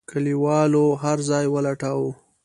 کليوالو 0.09 0.83
هرځای 1.03 1.45
ولټاوه. 1.53 2.11